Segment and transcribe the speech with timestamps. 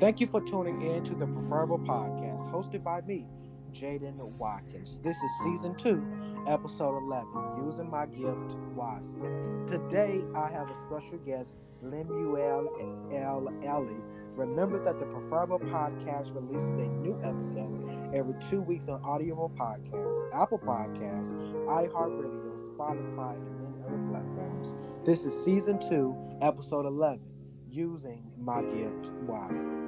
[0.00, 3.26] Thank you for tuning in to the Preferable Podcast, hosted by me,
[3.70, 4.98] Jaden Watkins.
[5.04, 6.02] This is season two,
[6.48, 9.28] episode 11, Using My Gift Wisely.
[9.66, 12.70] Today, I have a special guest, Lemuel
[13.12, 13.52] L.
[13.62, 14.00] Eley.
[14.36, 20.22] Remember that the Preferable Podcast releases a new episode every two weeks on Audible Podcasts,
[20.32, 21.34] Apple Podcasts,
[21.66, 24.72] iHeartRadio, Spotify, and many other platforms.
[25.04, 27.20] This is season two, episode 11,
[27.68, 29.79] Using My Gift Wisely.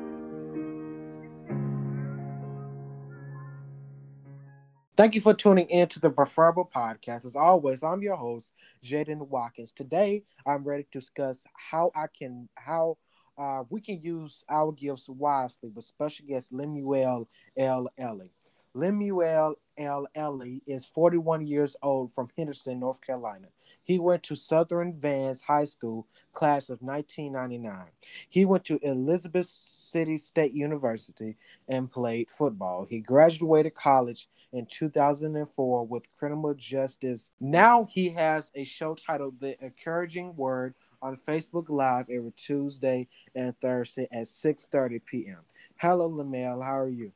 [5.02, 7.24] Thank you for tuning in to the Preferable Podcast.
[7.24, 8.52] As always, I'm your host,
[8.84, 9.72] Jaden Watkins.
[9.72, 12.98] Today, I'm ready to discuss how I can how
[13.36, 17.88] uh, we can use our gifts wisely with special guest Lemuel L.
[17.98, 18.30] Eley.
[18.74, 20.06] Lemuel L.
[20.14, 23.48] Eley is 41 years old from Henderson, North Carolina.
[23.84, 27.86] He went to Southern Vance High School, class of 1999.
[28.28, 31.36] He went to Elizabeth City State University
[31.68, 32.86] and played football.
[32.88, 37.32] He graduated college in 2004 with criminal justice.
[37.40, 43.58] Now he has a show titled The Encouraging Word on Facebook Live every Tuesday and
[43.60, 45.40] Thursday at 6:30 p.m.
[45.76, 46.62] Hello, Lamel.
[46.62, 47.12] How are you?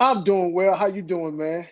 [0.00, 0.74] I'm doing well.
[0.74, 1.68] How you doing, man?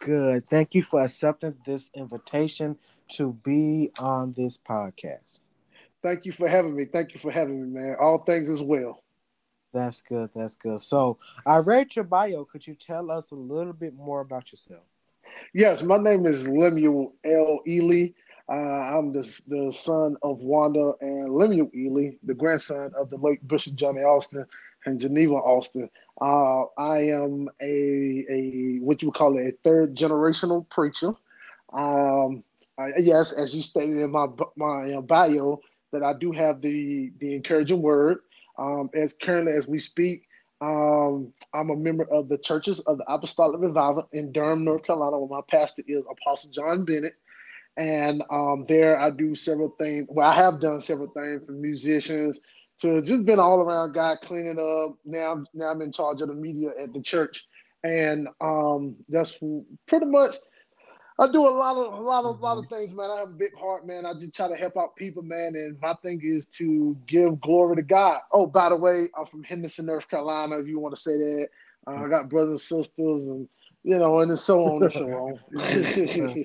[0.00, 0.48] Good.
[0.48, 2.78] Thank you for accepting this invitation
[3.16, 5.40] to be on this podcast.
[6.02, 6.86] Thank you for having me.
[6.86, 7.96] Thank you for having me, man.
[8.00, 9.02] All things as well.
[9.74, 10.30] That's good.
[10.34, 10.80] That's good.
[10.80, 12.44] So I read your bio.
[12.44, 14.84] Could you tell us a little bit more about yourself?
[15.52, 17.60] Yes, my name is Lemuel L.
[17.68, 18.14] Eley.
[18.48, 23.46] Uh, I'm the, the son of Wanda and Lemuel Eley, the grandson of the late
[23.46, 24.46] Bishop Johnny Austin
[24.86, 25.90] and Geneva Austin.
[26.20, 31.12] Uh, I am a, a what you would call it, a third generational preacher.
[31.72, 32.42] Um,
[32.78, 34.26] I, yes, as you stated in my
[34.56, 35.60] my uh, bio,
[35.92, 38.18] that I do have the the encouraging word.
[38.58, 40.26] Um, as currently as we speak,
[40.62, 45.18] um, I'm a member of the Churches of the Apostolic Revival in Durham, North Carolina,
[45.18, 47.14] where my pastor is Apostle John Bennett.
[47.76, 50.06] And um, there I do several things.
[50.08, 52.40] Well, I have done several things for musicians
[52.80, 54.96] to just been all around guy cleaning up.
[55.04, 57.46] Now, now I'm in charge of the media at the church,
[57.82, 59.38] and um, that's
[59.86, 60.36] pretty much
[61.18, 62.74] I do a lot of a lot of a lot of mm-hmm.
[62.74, 63.10] things, man.
[63.10, 64.04] I have a big heart, man.
[64.04, 65.54] I just try to help out people, man.
[65.54, 68.20] And my thing is to give glory to God.
[68.32, 70.58] Oh, by the way, I'm from Henderson, North Carolina.
[70.58, 71.48] If you want to say that,
[71.86, 73.48] uh, I got brothers and sisters, and
[73.82, 76.44] you know, and so on and so on.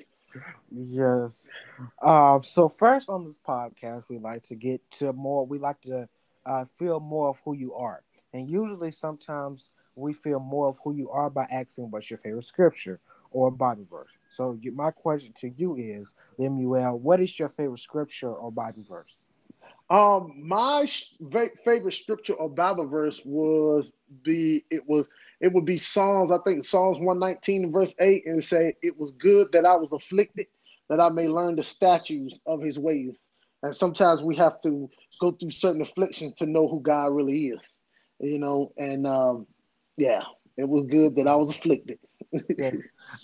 [0.70, 1.48] yes.
[2.00, 2.42] Um.
[2.44, 5.44] So first on this podcast, we like to get to more.
[5.44, 6.08] We like to
[6.46, 10.94] uh, feel more of who you are, and usually, sometimes we feel more of who
[10.94, 12.98] you are by asking what's your favorite scripture
[13.30, 14.16] or Bible verse.
[14.30, 18.82] So you, my question to you is, Lemuel, what is your favorite scripture or Bible
[18.88, 19.16] verse?
[19.90, 21.14] Um, my sh-
[21.64, 23.92] favorite scripture or Bible verse was
[24.24, 25.06] the it was
[25.40, 26.30] it would be Psalms.
[26.30, 29.92] I think Psalms one nineteen verse eight, and say it was good that I was
[29.92, 30.46] afflicted,
[30.88, 33.14] that I may learn the statutes of His ways.
[33.62, 34.90] And sometimes we have to
[35.20, 37.60] go through certain afflictions to know who God really is,
[38.20, 38.72] you know.
[38.76, 39.46] And um,
[39.96, 40.22] yeah,
[40.56, 41.98] it was good that I was afflicted.
[42.58, 42.78] yes.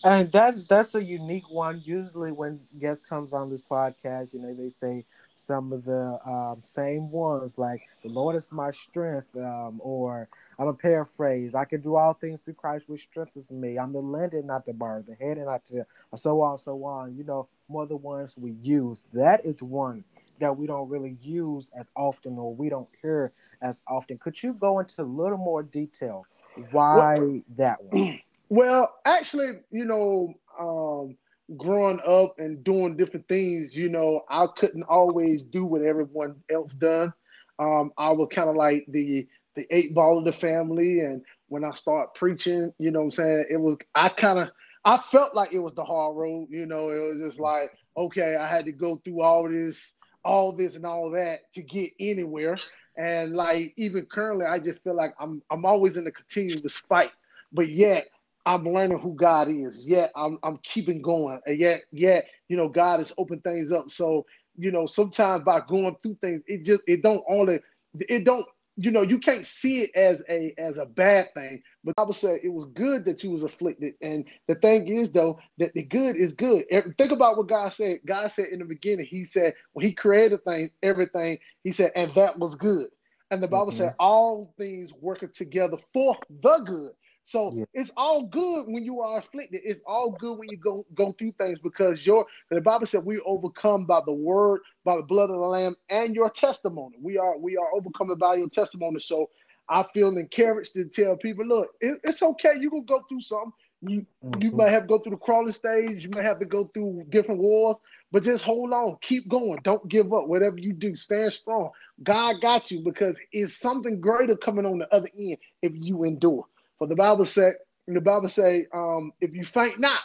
[0.04, 1.82] And that's that's a unique one.
[1.84, 5.04] Usually, when guest comes on this podcast, you know they say
[5.34, 10.28] some of the um, same ones, like "The Lord is my strength," um, or
[10.58, 11.54] I'm a paraphrase.
[11.54, 13.78] I can do all things through Christ, which strengthens me.
[13.78, 17.16] I'm the lender, not the borrower, the head, and not the so on, so on.
[17.16, 19.06] You know, more the ones we use.
[19.14, 20.04] That is one
[20.40, 23.32] that we don't really use as often, or we don't hear
[23.62, 24.18] as often.
[24.18, 26.26] Could you go into a little more detail
[26.70, 28.20] why well, that one?
[28.50, 31.18] Well, actually, you know, um,
[31.58, 36.72] growing up and doing different things, you know, I couldn't always do what everyone else
[36.72, 37.12] done.
[37.58, 41.62] Um, I was kind of like the the eight ball of the family, and when
[41.62, 44.50] I start preaching, you know, I'm saying it was I kind of
[44.82, 46.48] I felt like it was the hard road.
[46.50, 49.94] You know, it was just like okay, I had to go through all this,
[50.24, 52.58] all this, and all that to get anywhere.
[52.96, 57.12] And like even currently, I just feel like I'm I'm always in a continuous fight,
[57.52, 58.06] but yet
[58.48, 59.86] I'm learning who God is.
[59.86, 61.40] Yet I'm I'm keeping going.
[61.46, 63.90] And yet, yet, you know, God has opened things up.
[63.90, 64.24] So,
[64.56, 67.60] you know, sometimes by going through things, it just it don't only
[68.00, 68.46] it don't
[68.80, 72.14] you know you can't see it as a as a bad thing but i would
[72.14, 73.94] say it was good that you was afflicted.
[74.00, 76.64] And the thing is though that the good is good.
[76.96, 78.00] Think about what god said.
[78.06, 82.14] God said in the beginning he said when he created things everything he said and
[82.14, 82.88] that was good.
[83.30, 83.78] And the bible mm-hmm.
[83.78, 86.92] said all things working together for the good
[87.28, 87.64] so yeah.
[87.74, 89.60] it's all good when you are afflicted.
[89.62, 93.20] It's all good when you go go through things because your the Bible said we
[93.20, 96.96] overcome by the word, by the blood of the Lamb, and your testimony.
[97.02, 99.00] We are we are overcome by your testimony.
[99.00, 99.28] So
[99.68, 102.52] I feel encouraged to tell people, look, it, it's okay.
[102.58, 103.52] You can go through something.
[103.82, 104.40] You mm-hmm.
[104.40, 106.02] you might have to go through the crawling stage.
[106.02, 107.76] You might have to go through different wars,
[108.10, 109.58] but just hold on, keep going.
[109.64, 110.28] Don't give up.
[110.28, 111.72] Whatever you do, stand strong.
[112.02, 116.46] God got you because it's something greater coming on the other end if you endure.
[116.78, 117.54] For the Bible said,
[117.86, 120.00] the Bible say, um, if you faint not,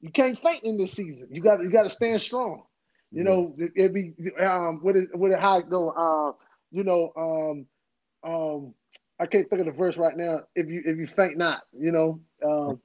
[0.00, 1.28] you can't faint in this season.
[1.30, 2.62] You got you got to stand strong.
[3.12, 5.90] You know, it, it be um, what is what how it go?
[5.90, 6.32] Uh,
[6.70, 7.66] you know, um,
[8.30, 8.74] um,
[9.18, 10.40] I can't think of the verse right now.
[10.54, 12.80] If you if you faint not, you know, um,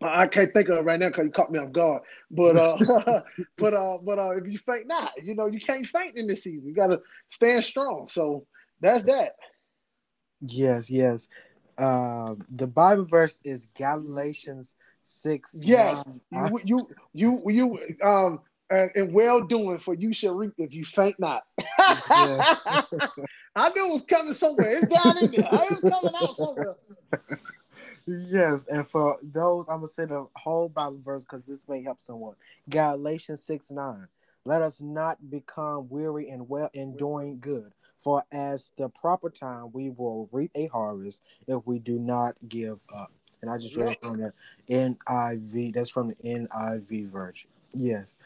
[0.00, 2.02] I can't think of it right now because you caught me off guard.
[2.30, 2.76] But uh,
[3.58, 6.44] but uh, but uh, if you faint not, you know, you can't faint in this
[6.44, 6.66] season.
[6.66, 8.08] You got to stand strong.
[8.10, 8.46] So
[8.80, 9.32] that's that.
[10.40, 11.28] Yes, yes.
[11.78, 15.54] Uh, the Bible verse is Galatians six.
[15.54, 18.40] Yes, you, you you you um
[18.70, 21.44] and, and, well doing for you shall reap if you faint not.
[21.78, 24.70] I knew it was coming somewhere.
[24.72, 25.48] It's down in there.
[25.52, 26.74] It's coming out somewhere.
[28.06, 32.00] Yes, and for those, I'm gonna say the whole Bible verse because this may help
[32.00, 32.34] someone.
[32.68, 34.08] Galatians six nine.
[34.44, 39.70] Let us not become weary and well in doing good, for as the proper time
[39.72, 43.12] we will reap a harvest if we do not give up.
[43.42, 44.32] And I just read from the
[44.68, 45.74] NIV.
[45.74, 47.50] That's from the NIV version.
[47.74, 48.16] Yes.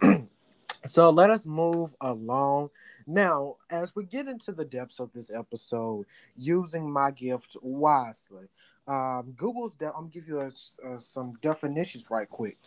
[0.86, 2.70] so let us move along.
[3.06, 8.46] Now, as we get into the depths of this episode, using my gift wisely,
[8.86, 10.46] um, Google's de- I'm gonna give you a,
[10.86, 12.58] uh, some definitions right quick.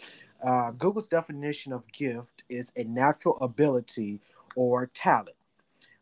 [0.44, 4.22] Uh, Google's definition of gift is a natural ability
[4.56, 5.36] or talent.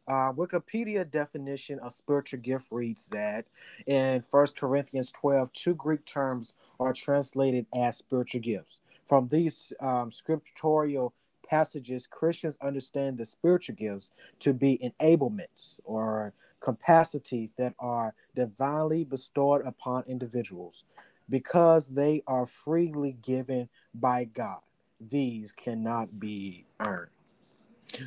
[0.08, 3.46] Uh, Wikipedia definition of spiritual gift reads that
[3.88, 8.80] in First Corinthians 12, two Greek terms are translated as spiritual gifts.
[9.06, 11.14] From these um, scriptural
[11.48, 19.66] passages, Christians understand the spiritual gifts to be enablements or capacities that are divinely bestowed
[19.66, 20.84] upon individuals
[21.30, 24.60] because they are freely given by God.
[25.00, 27.13] These cannot be earned.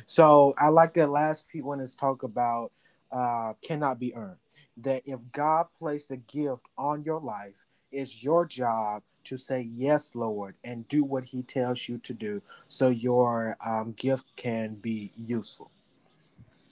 [0.05, 2.71] So I like that last when it's talk about
[3.11, 4.37] uh, cannot be earned.
[4.77, 10.11] That if God placed a gift on your life, it's your job to say yes,
[10.13, 15.11] Lord, and do what He tells you to do, so your um, gift can be
[15.15, 15.71] useful.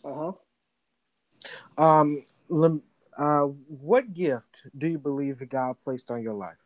[0.03, 0.31] Uh
[1.77, 1.83] huh.
[1.83, 2.81] Um,
[3.17, 6.57] uh, what gift do you believe that God placed on your life?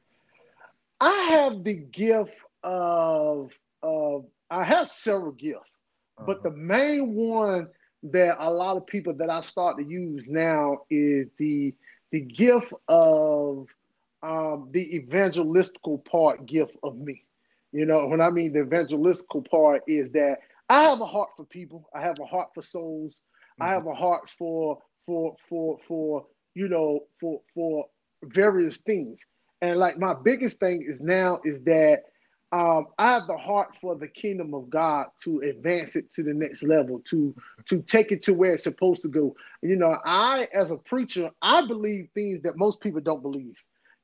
[0.99, 2.31] I have the gift
[2.63, 3.51] of
[3.81, 5.69] of I have several gifts.
[6.25, 6.49] But uh-huh.
[6.49, 7.67] the main one
[8.03, 11.73] that a lot of people that I start to use now is the
[12.11, 13.67] the gift of
[14.23, 17.23] um, the evangelistical part gift of me.
[17.71, 20.39] You know, when I mean the evangelistical part is that
[20.69, 21.89] I have a heart for people.
[21.93, 23.13] I have a heart for souls.
[23.13, 23.63] Mm-hmm.
[23.63, 26.25] I have a heart for for for for
[26.55, 27.85] you know for for
[28.23, 29.19] various things.
[29.61, 32.03] And like my biggest thing is now is that
[32.51, 36.33] um, I have the heart for the kingdom of God to advance it to the
[36.33, 37.35] next level, to
[37.67, 39.35] to take it to where it's supposed to go.
[39.61, 43.55] You know, I as a preacher, I believe things that most people don't believe.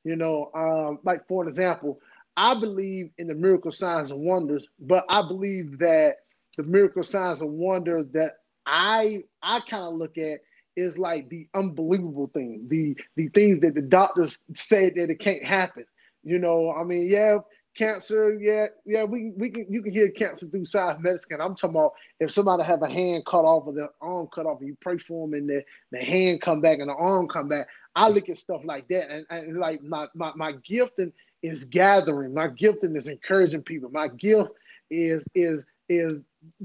[0.04, 1.98] You know, um, like for an example,
[2.36, 6.18] I believe in the miracle signs and wonders, but I believe that
[6.56, 10.40] the miracle signs and wonders that I I kind of look at
[10.76, 15.44] is like the unbelievable thing, the the things that the doctors say that it can't
[15.44, 15.84] happen.
[16.22, 17.38] You know, I mean, yeah,
[17.76, 21.40] cancer, yeah, yeah, we we can you can hear cancer through science medicine.
[21.40, 24.60] I'm talking about if somebody have a hand cut off or their arm cut off,
[24.60, 27.48] and you pray for them and the, the hand come back and the arm come
[27.48, 27.66] back.
[27.94, 32.34] I look at stuff like that, and, and like my my my gifting is gathering.
[32.34, 33.90] My gifting is encouraging people.
[33.90, 34.50] My gift
[34.90, 36.18] is is is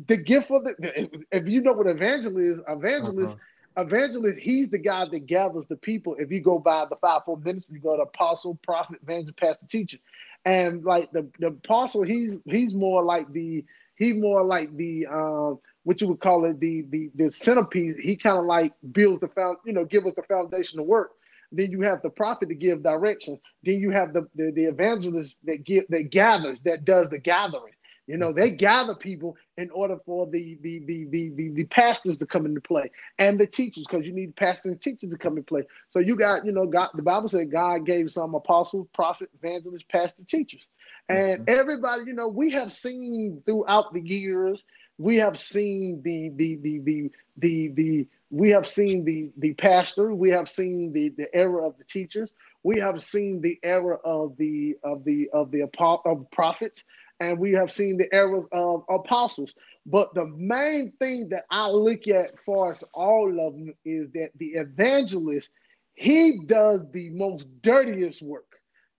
[0.07, 1.09] the gift of the.
[1.31, 3.35] If you know what evangelist is, evangelist.
[3.35, 3.45] Uh-huh.
[3.77, 6.17] Evangelist, he's the guy that gathers the people.
[6.19, 9.97] If you go by the fivefold ministry, you go to apostle, prophet, evangelist, pastor, teacher
[10.45, 13.63] and like the the apostle, he's he's more like the
[13.95, 17.95] he more like the um what you would call it the the the centerpiece.
[17.97, 21.11] He kind of like builds the found you know give us the foundation to work.
[21.51, 23.39] Then you have the prophet to give direction.
[23.63, 27.73] Then you have the the, the evangelist that give that gathers that does the gathering.
[28.07, 32.17] You know, they gather people in order for the the the the the, the pastors
[32.17, 35.37] to come into play and the teachers, because you need pastors and teachers to come
[35.37, 35.63] into play.
[35.91, 39.85] So you got, you know, God, the Bible said God gave some apostles, prophets, evangelists,
[39.89, 40.67] pastors, teachers.
[41.09, 41.59] And mm-hmm.
[41.59, 44.63] everybody, you know, we have seen throughout the years,
[44.97, 50.13] we have seen the the the the the the we have seen the the pastor,
[50.13, 52.31] we have seen the the era of the teachers,
[52.63, 56.83] we have seen the era of the of the of the of prophets
[57.21, 59.53] and we have seen the errors of apostles.
[59.85, 64.31] But the main thing that I look at for us all of them is that
[64.37, 65.51] the evangelist,
[65.93, 68.47] he does the most dirtiest work.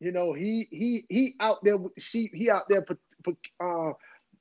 [0.01, 2.33] You know, he he he out there with sheep.
[2.35, 2.85] He out there
[3.61, 3.93] uh,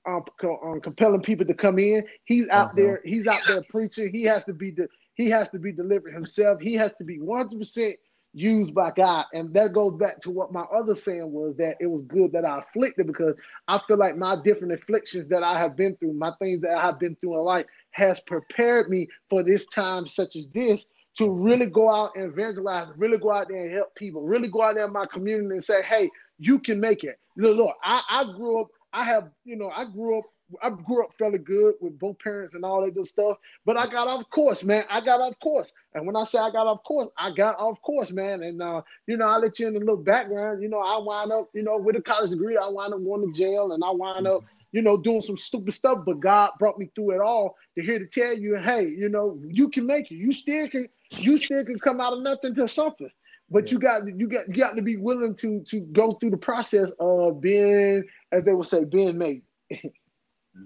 [0.07, 2.03] um, um, compelling people to come in.
[2.25, 2.73] He's out uh-huh.
[2.75, 3.01] there.
[3.03, 4.11] He's out there preaching.
[4.11, 4.87] He has to be the.
[5.15, 6.59] He has to be delivered himself.
[6.61, 7.95] He has to be one hundred percent
[8.33, 9.25] used by God.
[9.33, 12.45] And that goes back to what my other saying was that it was good that
[12.45, 13.35] I afflicted because
[13.67, 16.85] I feel like my different afflictions that I have been through, my things that I
[16.85, 20.85] have been through in life, has prepared me for this time such as this
[21.17, 24.61] to really go out and evangelize, really go out there and help people, really go
[24.61, 27.19] out there in my community and say, hey, you can make it.
[27.35, 30.25] Look, look I, I grew up, I have, you know, I grew up
[30.61, 33.37] I grew up fairly good with both parents and all that good stuff.
[33.65, 34.85] But I got off course, man.
[34.89, 35.69] I got off course.
[35.93, 38.43] And when I say I got off course, I got off course, man.
[38.43, 40.61] And uh, you know, I'll let you in a little background.
[40.61, 43.31] You know, I wind up, you know, with a college degree, I wind up going
[43.31, 44.41] to jail and I wind up,
[44.71, 45.99] you know, doing some stupid stuff.
[46.05, 49.39] But God brought me through it all to here to tell you, hey, you know,
[49.45, 50.15] you can make it.
[50.15, 53.09] You still can, you still can come out of nothing to something
[53.51, 53.71] but yeah.
[53.71, 56.89] you got you got you got to be willing to to go through the process
[56.99, 59.43] of being, as they would say, being made.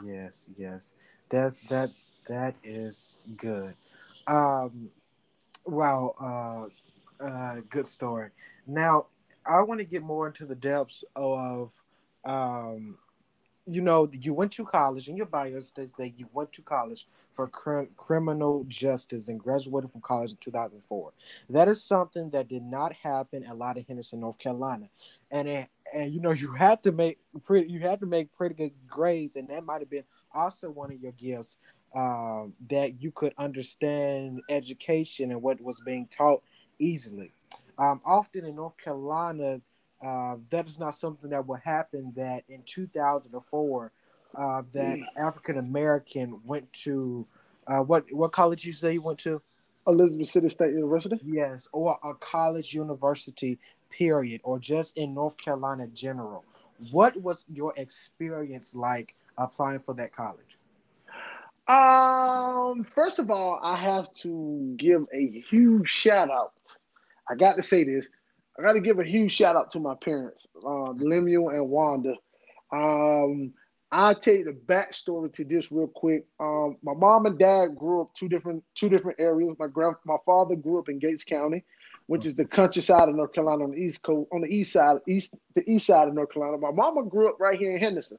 [0.03, 0.93] Yes, yes.
[1.29, 3.75] That's that's that is good.
[4.27, 4.89] Um
[5.65, 6.69] wow,
[7.21, 8.29] uh uh good story.
[8.67, 9.07] Now
[9.45, 11.73] I want to get more into the depths of
[12.25, 12.97] um
[13.65, 17.07] you know, you went to college, in your bio states that you went to college
[17.31, 21.11] for cr- criminal justice and graduated from college in 2004.
[21.49, 24.89] That is something that did not happen a lot of Henderson, North Carolina,
[25.31, 28.55] and it, and you know you had to make pretty you had to make pretty
[28.55, 31.57] good grades, and that might have been also one of your gifts
[31.95, 36.43] um, that you could understand education and what was being taught
[36.77, 37.31] easily.
[37.77, 39.59] Um, often in North Carolina
[40.05, 42.13] uh, that is not something that would happen.
[42.15, 43.91] That in 2004,
[44.35, 45.05] uh, that mm.
[45.17, 47.25] African American went to
[47.67, 49.41] uh, what what college you say you went to?
[49.87, 51.19] Elizabeth City State University.
[51.23, 53.57] Yes, or a college university.
[53.89, 56.43] Period, or just in North Carolina general.
[56.91, 60.57] What was your experience like applying for that college?
[61.67, 66.53] Um, first of all, I have to give a huge shout out.
[67.29, 68.05] I got to say this
[68.57, 72.15] I got to give a huge shout out to my parents, uh, Lemuel and Wanda.
[72.71, 73.53] Um,
[73.91, 76.25] I'll tell you the backstory to this real quick.
[76.39, 79.55] Um, my mom and dad grew up two different two different areas.
[79.59, 81.63] My grand my father grew up in Gates County,
[82.07, 84.97] which is the countryside of North Carolina on the east coast, on the east side,
[85.07, 86.57] east the east side of North Carolina.
[86.57, 88.17] My mama grew up right here in Henderson.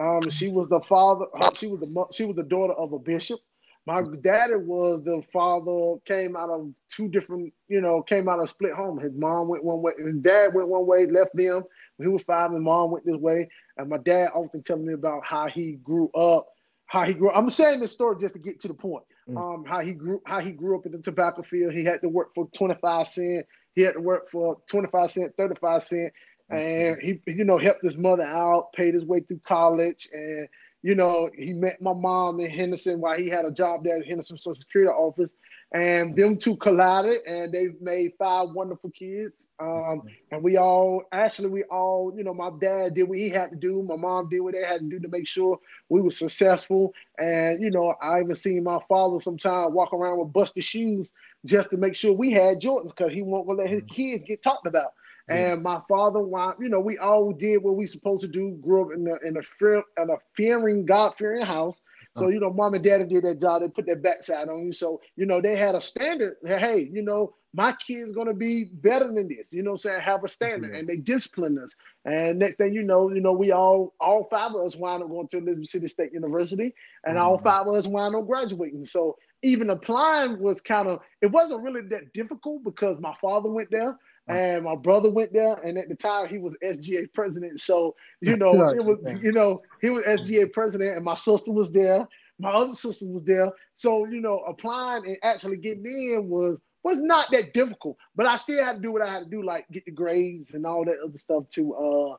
[0.00, 1.26] Um, she was the father.
[1.54, 3.40] She was the she was the daughter of a bishop.
[3.84, 8.48] My daddy was the father, came out of two different, you know, came out of
[8.48, 8.98] split home.
[8.98, 11.64] His mom went one way, his dad went one way, left them
[11.96, 13.48] when he was five, and mom went this way.
[13.76, 16.46] And my dad often telling me about how he grew up,
[16.86, 17.36] how he grew up.
[17.36, 19.04] I'm saying this story just to get to the point.
[19.28, 19.36] Mm.
[19.36, 21.72] Um, how he grew, how he grew up in the tobacco field.
[21.72, 23.46] He had to work for 25 cent.
[23.74, 26.12] He had to work for 25 cent, 35 cent.
[26.50, 26.56] Mm-hmm.
[26.56, 30.48] And he, you know, helped his mother out, paid his way through college, and
[30.82, 34.06] you know, he met my mom in Henderson while he had a job there at
[34.06, 35.30] Henderson Social Security office.
[35.74, 39.32] And them two collided and they made five wonderful kids.
[39.58, 43.50] Um, and we all, actually, we all, you know, my dad did what he had
[43.50, 43.82] to do.
[43.82, 45.58] My mom did what they had to do to make sure
[45.88, 46.92] we were successful.
[47.18, 51.08] And, you know, I even seen my father sometimes walk around with busted shoes
[51.46, 54.66] just to make sure we had Jordans because he won't let his kids get talked
[54.66, 54.92] about.
[55.32, 56.20] And my father,
[56.60, 58.58] you know, we all did what we supposed to do.
[58.62, 61.80] Grew up in a in a fear in a fearing, God fearing house.
[62.16, 63.62] So you know, mom and daddy did that job.
[63.62, 64.72] They put their backside on you.
[64.72, 66.36] So you know, they had a standard.
[66.44, 69.46] Hey, you know, my kid's gonna be better than this.
[69.50, 71.74] You know, what I'm saying have a standard, and they discipline us.
[72.04, 75.08] And next thing you know, you know, we all all five of us wound up
[75.08, 76.74] going to Elizabeth City State University,
[77.04, 77.24] and mm-hmm.
[77.24, 78.84] all five of us wound up graduating.
[78.84, 83.70] So even applying was kind of it wasn't really that difficult because my father went
[83.70, 83.96] there
[84.28, 87.60] and my brother went there, and at the time he was SGA president.
[87.60, 91.72] So you know, it was you know he was SGA president, and my sister was
[91.72, 92.06] there.
[92.38, 93.50] My other sister was there.
[93.74, 97.96] So you know, applying and actually getting in was was not that difficult.
[98.14, 100.54] But I still had to do what I had to do, like get the grades
[100.54, 102.16] and all that other stuff to uh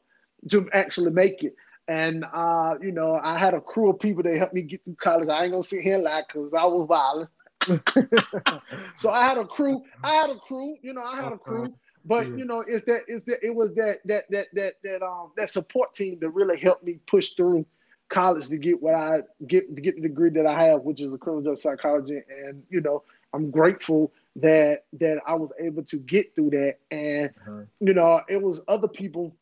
[0.50, 1.56] to actually make it.
[1.88, 4.96] And uh, you know, I had a crew of people that helped me get through
[5.02, 5.30] college.
[5.30, 7.30] I ain't gonna sit here like because I was violent.
[8.98, 9.82] so I had a crew.
[10.04, 10.76] I had a crew.
[10.82, 11.74] You know, I had a crew.
[12.06, 12.36] But yeah.
[12.36, 15.50] you know, it's that it's that it was that that that that that um that
[15.50, 17.66] support team that really helped me push through
[18.10, 21.14] college to get what I get to get the degree that I have, which is
[21.14, 22.22] a criminal justice psychology.
[22.46, 26.76] And you know, I'm grateful that that I was able to get through that.
[26.92, 27.64] And uh-huh.
[27.80, 29.36] you know, it was other people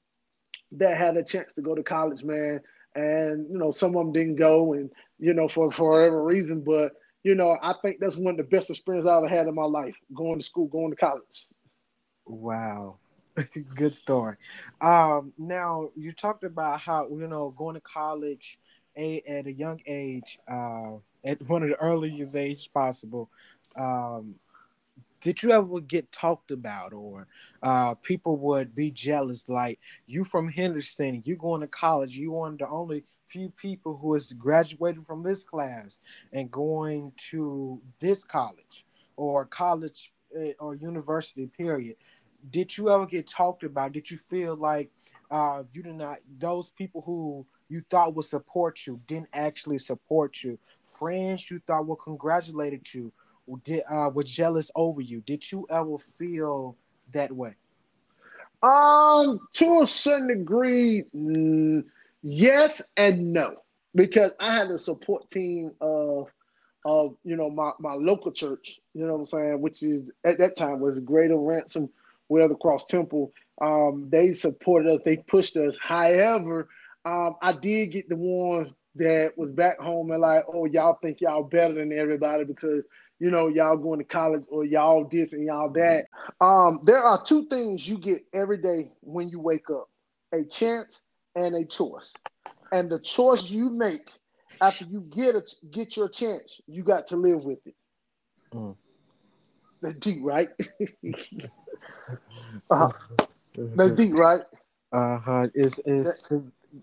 [0.73, 2.61] that had a chance to go to college, man.
[2.95, 4.89] and you know some of them didn't go, and
[5.19, 6.61] you know for for whatever reason.
[6.61, 9.55] But you know, I think that's one of the best experiences I ever had in
[9.55, 11.47] my life, going to school, going to college.
[12.31, 12.97] Wow.
[13.75, 14.37] Good story.
[14.79, 18.57] Um, now you talked about how you know going to college
[18.97, 23.29] a, at a young age, uh, at one of the earliest age possible.
[23.75, 24.35] Um,
[25.21, 27.27] did you ever get talked about or
[27.63, 32.53] uh, people would be jealous like you from henderson you going to college you one
[32.53, 35.99] of the only few people who has graduated from this class
[36.33, 38.85] and going to this college
[39.15, 41.95] or college eh, or university period
[42.49, 44.89] did you ever get talked about did you feel like
[45.29, 50.43] uh, you did not those people who you thought would support you didn't actually support
[50.43, 50.57] you
[50.97, 53.11] friends you thought would congratulated you
[53.57, 55.21] did uh was jealous over you.
[55.21, 56.75] Did you ever feel
[57.13, 57.55] that way?
[58.63, 61.83] Um, to a certain degree, mm,
[62.21, 63.55] yes and no,
[63.95, 66.27] because I had a support team of
[66.85, 68.79] of you know my my local church.
[68.93, 71.89] You know what I'm saying, which is at that time was Greater Ransom
[72.31, 73.33] Weather Cross Temple.
[73.61, 75.01] Um, they supported us.
[75.03, 75.77] They pushed us.
[75.81, 76.69] However,
[77.05, 81.21] um, I did get the ones that was back home and like, oh, y'all think
[81.21, 82.83] y'all better than everybody because
[83.21, 86.05] you know, y'all going to college or y'all this and y'all that.
[86.43, 89.89] Um, there are two things you get every day when you wake up
[90.33, 91.03] a chance
[91.35, 92.13] and a choice.
[92.71, 94.09] And the choice you make
[94.59, 97.75] after you get it, get your chance, you got to live with it.
[98.55, 98.75] Mm.
[99.81, 100.49] That's deep, right?
[102.69, 102.89] uh-huh.
[103.75, 104.41] That's deep, right?
[104.91, 105.47] Uh huh.
[105.53, 106.31] Is is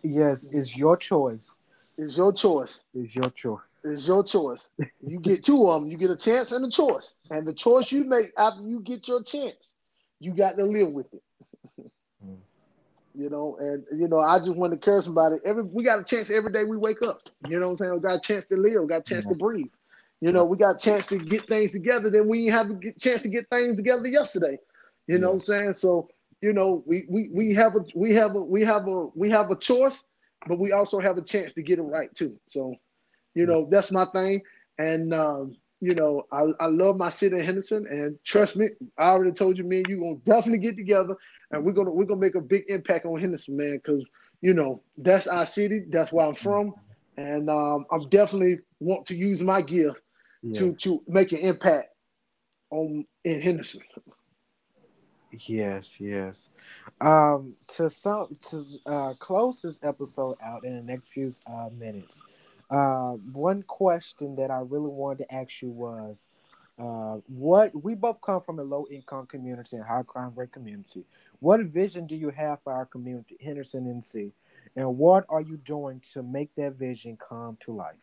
[0.02, 0.49] yes?
[0.52, 1.55] Is your choice?
[1.97, 2.85] Is your choice?
[2.95, 3.61] Is your choice?
[3.85, 4.69] It's your choice.
[5.05, 5.90] You get two of them.
[5.90, 7.14] You get a chance and a choice.
[7.31, 9.75] And the choice you make after you get your chance,
[10.21, 11.23] you got to live with it.
[12.25, 12.37] mm.
[13.14, 15.37] You know, and you know, I just want to encourage somebody.
[15.45, 17.21] Every we got a chance every day we wake up.
[17.49, 17.95] You know what I'm saying?
[17.95, 19.67] We got a chance to live, got a chance to breathe.
[20.21, 22.11] You know, we got a chance to get things together.
[22.11, 24.59] Then we have a chance to get things together yesterday.
[25.07, 25.73] You know what I'm saying?
[25.75, 26.09] So,
[26.43, 29.50] you know, we we we have a we have a we have a we have
[29.50, 30.04] a choice,
[30.49, 32.37] but we also have a chance to get it right too.
[32.49, 32.75] So
[33.35, 34.43] you know, that's my thing.
[34.78, 39.04] And um, you know, I, I love my city in Henderson, and trust me, I
[39.04, 41.15] already told you, man, you're gonna definitely get together,
[41.52, 44.04] and we're gonna we're gonna make a big impact on Henderson, man, because
[44.43, 46.75] you know that's our city, that's where I'm from,
[47.17, 49.95] and um, I'm definitely want to use my gear
[50.43, 50.59] yeah.
[50.59, 51.89] to to make an impact
[52.71, 53.83] on in Henderson.
[55.31, 56.49] Yes, yes.
[57.01, 62.21] Um, to some to uh, close this episode out in the next few uh, minutes,
[62.71, 66.27] uh, one question that I really wanted to ask you was,
[66.79, 71.05] uh, what we both come from a low income community and high crime rate community.
[71.41, 74.33] What vision do you have for our community, Henderson NC,
[74.77, 77.97] and what are you doing to make that vision come to life?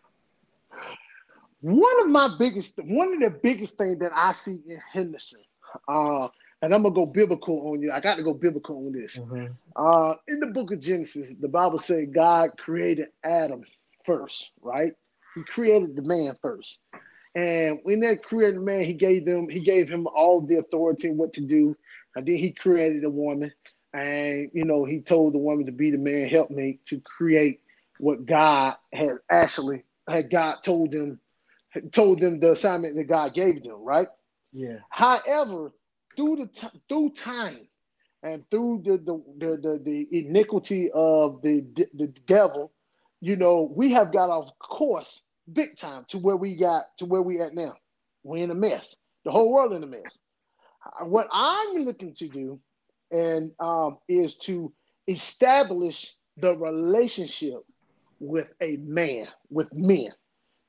[1.66, 5.42] One of my biggest, one of the biggest things that I see in Henderson,
[5.88, 6.28] uh,
[6.62, 7.92] and I'm gonna go biblical on you.
[7.92, 9.18] I got to go biblical on this.
[9.18, 9.48] Mm-hmm.
[9.76, 13.64] Uh, in the book of Genesis, the Bible said God created Adam
[14.04, 14.94] first, right?
[15.34, 16.82] He created the man first.
[17.34, 21.18] And when that created man, he gave them, he gave him all the authority and
[21.18, 21.76] what to do.
[22.16, 23.52] And then he created a woman.
[23.92, 27.62] And you know, he told the woman to be the man, help me to create
[27.98, 31.20] what God had actually had God told them,
[31.92, 34.08] told them the assignment that God gave them, right?
[34.54, 34.78] Yeah.
[34.90, 35.72] However,
[36.16, 37.68] through the t- through time
[38.24, 42.72] and through the the, the the the iniquity of the the devil,
[43.22, 47.22] you know, we have got off course big time to where we got to where
[47.22, 47.74] we at now.
[48.24, 48.96] We're in a mess.
[49.24, 50.20] The whole world in a mess.
[51.02, 52.60] What I'm looking to do,
[53.12, 54.72] and um, is to
[55.08, 57.64] establish the relationship
[58.20, 60.12] with a man, with men.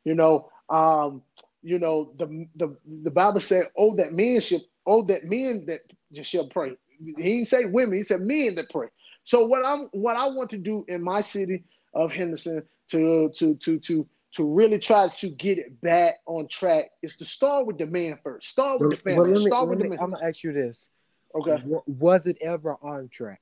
[0.04, 1.22] You know, um,
[1.62, 5.80] you know, the the the Bible said, "Oh, that men should, oh, that men that
[6.24, 8.88] shall pray." He didn't say women; he said men that pray.
[9.24, 13.54] So what I'm, what I want to do in my city of Henderson to to
[13.56, 17.78] to to to really try to get it back on track is to start with
[17.78, 18.48] the man first.
[18.48, 19.32] Start with the family.
[19.32, 19.98] Well, me, start with me, the man.
[20.00, 20.88] I'm gonna ask you this.
[21.34, 21.62] Okay.
[21.86, 23.40] Was it ever on track?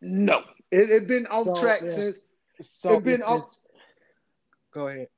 [0.00, 1.92] No, it had been off so, track yeah.
[1.92, 2.18] since.
[2.60, 3.48] So it been off.
[4.72, 5.08] Go ahead.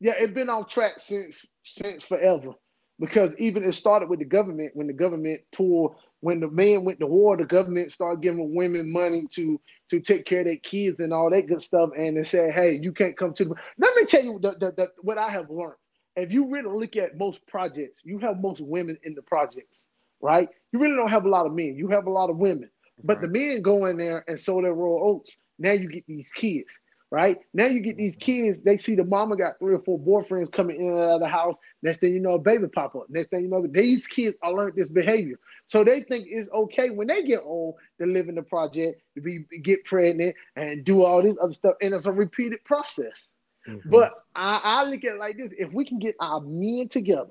[0.00, 2.52] Yeah, it's been off track since since forever,
[3.00, 6.98] because even it started with the government when the government pulled when the men went
[7.00, 10.98] to war, the government started giving women money to to take care of their kids
[10.98, 11.90] and all that good stuff.
[11.96, 13.54] And they said, hey, you can't come to the.
[13.78, 15.74] Let me tell you the, the, the, what I have learned.
[16.16, 19.84] If you really look at most projects, you have most women in the projects,
[20.20, 20.48] right?
[20.72, 21.76] You really don't have a lot of men.
[21.76, 22.70] You have a lot of women.
[23.04, 23.22] But right.
[23.22, 25.36] the men go in there and sow their royal oats.
[25.60, 26.76] Now you get these kids.
[27.10, 27.38] Right?
[27.54, 30.80] Now you get these kids, they see the mama got three or four boyfriends coming
[30.80, 31.56] in and out of the house.
[31.82, 33.06] Next thing you know, a baby pop up.
[33.08, 35.38] Next thing you know, these kids are learning this behavior.
[35.66, 39.20] So they think it's okay when they get old to live in the project, to
[39.20, 41.74] be get pregnant and do all this other stuff.
[41.80, 43.28] And it's a repeated process.
[43.66, 43.90] Mm-hmm.
[43.90, 47.30] But I, I look at it like this: if we can get our men together,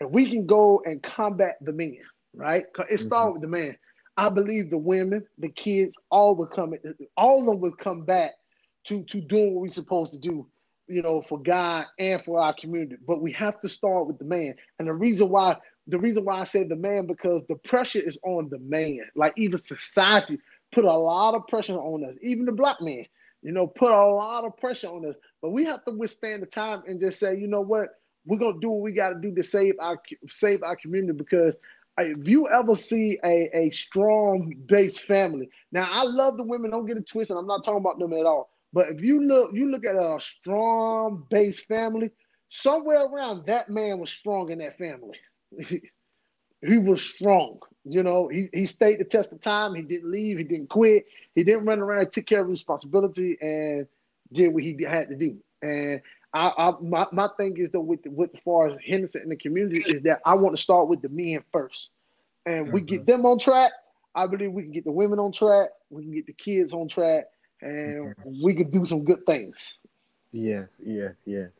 [0.00, 1.98] and we can go and combat the men,
[2.34, 2.64] right?
[2.90, 3.32] It starts mm-hmm.
[3.32, 3.78] with the man.
[4.16, 6.74] I believe the women, the kids, all will come.
[7.16, 8.32] All of them will come back
[8.86, 10.46] to to doing what we're supposed to do,
[10.88, 12.96] you know, for God and for our community.
[13.06, 14.54] But we have to start with the man.
[14.78, 18.18] And the reason why the reason why I say the man because the pressure is
[18.24, 19.00] on the man.
[19.16, 20.38] Like even society
[20.74, 22.16] put a lot of pressure on us.
[22.22, 23.04] Even the black man,
[23.42, 25.16] you know, put a lot of pressure on us.
[25.42, 27.90] But we have to withstand the time and just say, you know what,
[28.26, 31.54] we're gonna do what we got to do to save our save our community because
[31.98, 36.70] uh, if you ever see a, a strong based family, now I love the women,
[36.70, 37.36] don't get it twisted.
[37.36, 38.50] I'm not talking about them at all.
[38.72, 42.10] But if you look, you look at a strong based family,
[42.50, 45.18] somewhere around that man was strong in that family.
[46.66, 47.60] he was strong.
[47.84, 49.74] You know, he, he stayed the test of time.
[49.74, 50.38] He didn't leave.
[50.38, 51.06] He didn't quit.
[51.34, 52.12] He didn't run around.
[52.12, 53.86] Took care of responsibility and
[54.32, 55.38] did what he had to do.
[55.62, 56.02] And
[56.34, 59.36] I, I my, my thing is though with with as far as Henderson in the
[59.36, 61.90] community is that I want to start with the men first,
[62.44, 62.74] and mm-hmm.
[62.74, 63.72] we get them on track.
[64.14, 65.70] I believe we can get the women on track.
[65.90, 67.24] We can get the kids on track,
[67.62, 69.78] and we can do some good things.
[70.32, 71.50] Yes, yes, yes.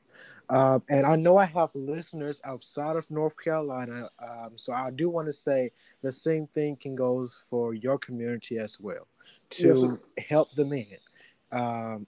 [0.48, 5.08] Um, and I know I have listeners outside of North Carolina, um, so I do
[5.08, 9.06] want to say the same thing can goes for your community as well
[9.50, 10.87] to yes, help the men,
[11.52, 12.06] um,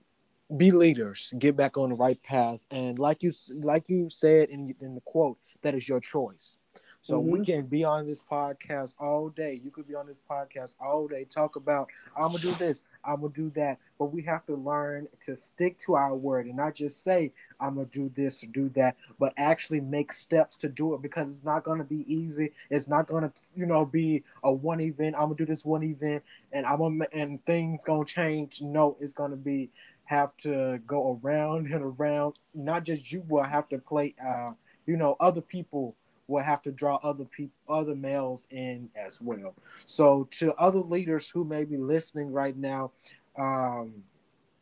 [0.57, 4.75] be leaders, get back on the right path, and like you like you said in
[4.81, 6.57] in the quote, that is your choice.
[7.03, 7.31] So mm-hmm.
[7.31, 9.59] we can be on this podcast all day.
[9.63, 13.23] You could be on this podcast all day, talk about I'm gonna do this, I'm
[13.23, 13.79] gonna do that.
[13.99, 17.77] But we have to learn to stick to our word and not just say I'm
[17.77, 21.45] gonna do this or do that, but actually make steps to do it because it's
[21.45, 22.53] not gonna be easy.
[22.69, 25.17] It's not gonna, you know, be a one event.
[25.17, 28.61] I'm gonna do this one event and I'm gonna and things gonna change.
[28.61, 29.71] No, it's gonna be
[30.05, 32.35] have to go around and around.
[32.55, 34.51] Not just you will have to play uh,
[34.87, 35.95] you know, other people
[36.31, 39.55] will have to draw other people, other males in as well.
[39.87, 42.93] So to other leaders who may be listening right now,
[43.37, 44.05] um,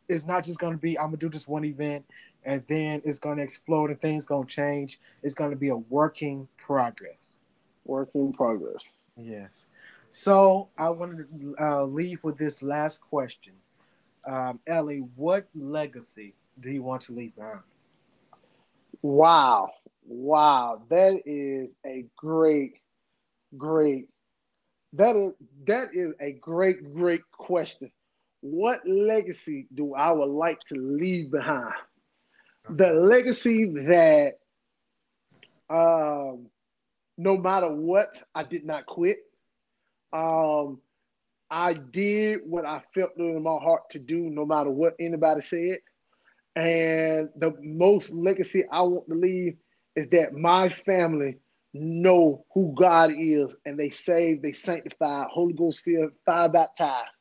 [0.07, 2.05] it's not just going to be I'm gonna do this one event
[2.43, 4.99] and then it's going to explode and things going to change.
[5.23, 7.39] It's going to be a working progress.
[7.85, 8.89] Working progress.
[9.17, 9.67] Yes.
[10.09, 13.53] So I wanted to uh, leave with this last question.
[14.25, 17.61] Um, Eley, what legacy do you want to leave behind?
[19.01, 19.71] Wow.
[20.09, 22.73] Wow, that is a great,
[23.57, 24.09] great.
[24.93, 25.33] That is
[25.67, 27.91] that is a great, great question.
[28.41, 31.75] What legacy do I would like to leave behind?
[32.69, 34.33] The legacy that
[35.69, 36.47] um,
[37.17, 39.19] no matter what, I did not quit.
[40.11, 40.81] Um,
[41.51, 45.79] I did what I felt in my heart to do, no matter what anybody said.
[46.55, 49.57] And the most legacy I want to leave
[49.99, 51.37] is that my family
[51.73, 57.11] know who God is and they saved, they sanctified, Holy Ghost filled, fire baptized,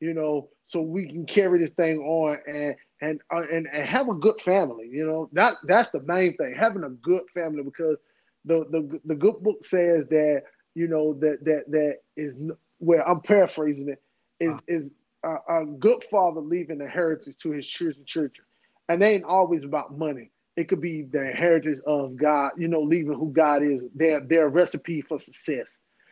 [0.00, 4.08] you know, so we can carry this thing on and and uh, and, and have
[4.08, 5.28] a good family, you know.
[5.32, 7.96] That that's the main thing, having a good family because
[8.44, 10.42] the the, the good book says that
[10.76, 12.34] you know that that that is
[12.78, 14.02] where I'm paraphrasing it
[14.38, 14.90] is is
[15.24, 18.46] a, a good father leaving a heritage to his children children,
[18.88, 20.30] and they ain't always about money.
[20.56, 24.48] It could be the inheritance of God, you know, leaving who God is, their their
[24.48, 25.66] recipe for success.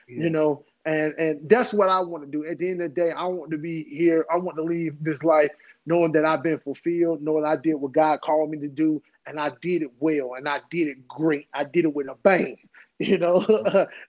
[0.09, 0.25] Yeah.
[0.25, 2.47] You know, and and that's what I want to do.
[2.47, 4.25] At the end of the day, I want to be here.
[4.33, 5.51] I want to leave this life
[5.87, 9.41] knowing that I've been fulfilled, knowing I did what God called me to do, and
[9.41, 11.49] I did it well, and I did it great.
[11.53, 12.57] I did it with a bang.
[13.01, 13.47] You know.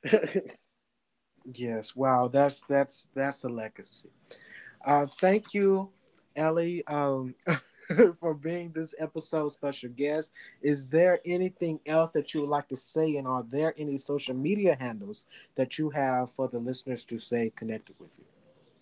[1.54, 1.96] yes.
[1.96, 2.28] Wow.
[2.28, 4.10] That's that's that's a legacy.
[4.84, 5.92] Uh, thank you,
[6.36, 6.84] Eley.
[6.88, 7.36] Um,
[8.20, 10.32] for being this episode special guest.
[10.62, 13.18] Is there anything else that you would like to say?
[13.18, 15.26] And are there any social media handles
[15.56, 18.26] that you have for the listeners to stay connected with you?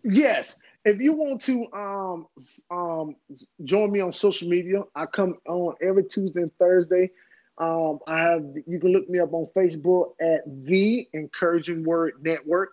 [0.03, 0.59] Yes.
[0.85, 2.27] If you want to um,
[2.71, 3.15] um,
[3.63, 7.11] join me on social media, I come on every Tuesday and Thursday.
[7.57, 12.71] Um, I have you can look me up on Facebook at the Encouraging Word Network.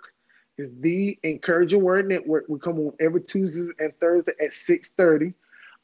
[0.59, 2.45] It's the Encouraging Word Network.
[2.49, 5.33] We come on every Tuesday and Thursday at 6:30.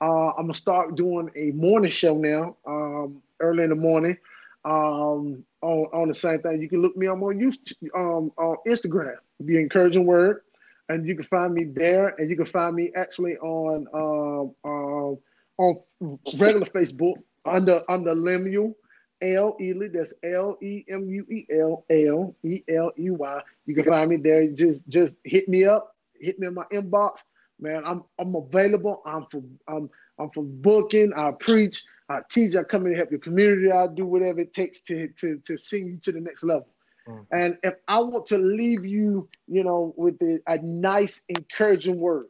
[0.01, 4.17] Uh, I'm gonna start doing a morning show now, um, early in the morning.
[4.65, 8.57] Um, on, on the same thing, you can look me up on YouTube, um, on
[8.67, 10.43] Instagram, the encouraging word,
[10.89, 15.19] and you can find me there, and you can find me actually on um, um,
[15.59, 18.75] on regular Facebook under under Lemuel
[19.23, 19.57] L.
[19.93, 23.41] That's L E M U E L L E L E Y.
[23.67, 24.51] You can find me there.
[24.51, 25.95] Just just hit me up.
[26.21, 27.21] Hit me in my inbox,
[27.61, 27.83] man.
[27.85, 29.03] I'm I'm available.
[29.07, 31.13] I'm for I'm I'm for booking.
[31.15, 31.83] I preach.
[32.09, 32.57] I teach.
[32.57, 33.71] I come in and help your community.
[33.71, 36.69] I do whatever it takes to to to sing you to the next level.
[37.09, 37.27] Mm.
[37.33, 42.27] And if I want to leave you, you know, with a, a nice, encouraging word,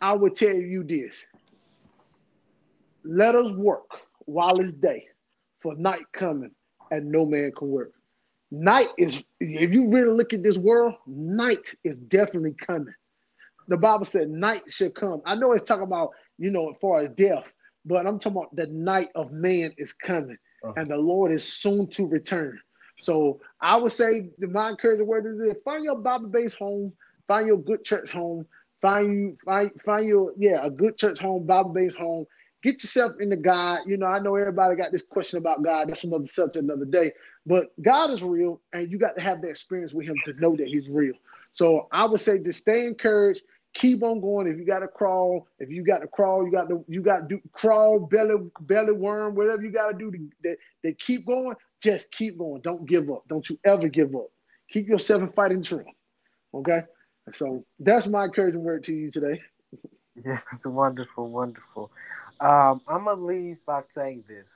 [0.00, 1.26] I would tell you this.
[3.04, 3.88] Let us work
[4.26, 5.06] while it's day,
[5.60, 6.50] for night coming,
[6.90, 7.92] and no man can work.
[8.50, 12.94] Night is, if you really look at this world, night is definitely coming.
[13.68, 15.22] The Bible said night should come.
[15.24, 17.44] I know it's talking about, you know, as far as death,
[17.84, 20.74] but I'm talking about the night of man is coming, uh-huh.
[20.76, 22.58] and the Lord is soon to return.
[22.98, 26.92] So I would say the my encouraging word is this, find your Bible based home,
[27.28, 28.46] find your good church home,
[28.80, 32.24] find you find find your yeah, a good church home, Bible based home.
[32.62, 33.80] Get yourself into God.
[33.86, 35.88] You know, I know everybody got this question about God.
[35.88, 37.12] That's another subject another day.
[37.44, 40.56] But God is real, and you got to have the experience with him to know
[40.56, 41.14] that he's real.
[41.52, 43.42] So I would say just stay encouraged,
[43.76, 44.46] keep on going.
[44.46, 47.28] If you got to crawl, if you got to crawl, you got to you got
[47.28, 51.56] to do crawl, belly belly worm, whatever you got to do to, that keep going.
[51.82, 52.62] Just keep going.
[52.62, 53.24] Don't give up.
[53.28, 54.28] Don't you ever give up.
[54.70, 55.84] Keep yourself in fighting true.
[56.54, 56.82] Okay.
[57.34, 59.40] So that's my encouraging word to you today.
[60.24, 61.90] Yes, wonderful, wonderful.
[62.40, 64.50] Um, I'm gonna leave by saying this: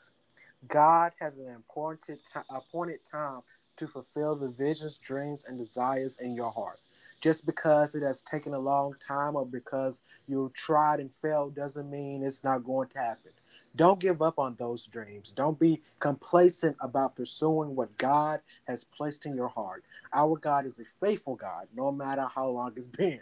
[0.66, 3.40] God has an appointed t- appointed time
[3.76, 6.80] to fulfill the visions, dreams, and desires in your heart.
[7.20, 11.90] Just because it has taken a long time or because you tried and failed doesn't
[11.90, 13.32] mean it's not going to happen.
[13.76, 15.30] Don't give up on those dreams.
[15.30, 19.84] Don't be complacent about pursuing what God has placed in your heart.
[20.12, 23.20] Our God is a faithful God, no matter how long it's been,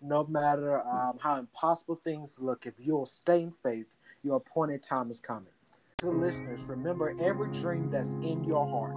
[0.00, 2.66] no matter um, how impossible things look.
[2.66, 5.52] If you'll stay in faith, your appointed time is coming.
[5.98, 8.96] To listeners, remember every dream that's in your heart,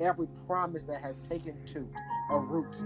[0.00, 1.88] every promise that has taken to
[2.30, 2.82] a root.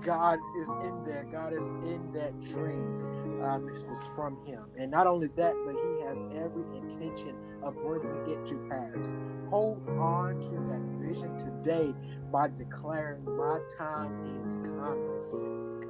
[0.00, 1.24] God is in there.
[1.24, 2.96] God is in that dream
[3.40, 4.70] um, was from him.
[4.76, 9.14] And not only that, but he has every intention of bringing it to pass.
[9.50, 11.94] Hold on to that vision today
[12.32, 15.12] by declaring, My time is coming.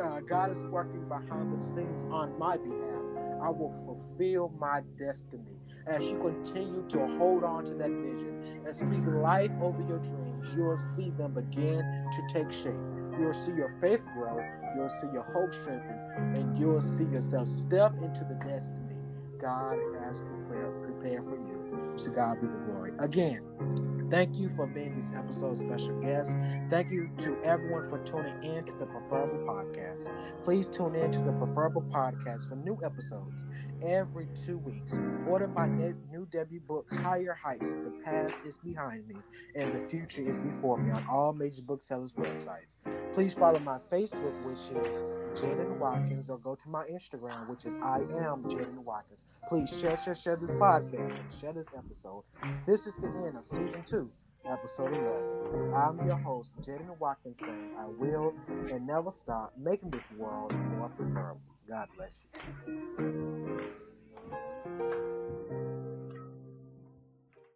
[0.01, 3.05] Uh, God is working behind the scenes on my behalf.
[3.41, 5.61] I will fulfill my destiny.
[5.87, 10.55] As you continue to hold on to that vision and speak life over your dreams,
[10.55, 12.75] you will see them begin to take shape.
[13.19, 14.41] You will see your faith grow
[14.77, 15.99] you'll see your hope strengthen,
[16.37, 18.95] and you'll see yourself step into the destiny
[19.41, 21.95] God has prepared, prepared for you.
[22.05, 22.93] To God be the glory.
[22.99, 23.43] Again,
[24.11, 26.35] Thank you for being this episode's special guest.
[26.71, 30.09] Thank you to everyone for tuning in to the Preferable Podcast.
[30.45, 33.45] Please tune in to the Preferable Podcast for new episodes
[33.83, 34.99] every two weeks.
[35.29, 35.67] Order my
[36.31, 39.17] debut book, Higher Heights The Past is Behind Me
[39.55, 42.77] and the Future is Before Me, on all major booksellers' websites.
[43.15, 45.03] Please follow my Facebook, which is
[45.41, 49.25] Jaden Watkins, or go to my Instagram, which is I am Jaden Watkins.
[49.49, 52.25] Please share, share, share this podcast and share this episode.
[52.67, 54.11] This is the end of season two
[54.47, 55.75] episode 11.
[55.75, 57.71] I'm your host, Jaden Watkinson.
[57.79, 58.35] I will
[58.71, 61.41] and never stop making this world more preferable.
[61.69, 62.25] God bless
[64.69, 65.18] you.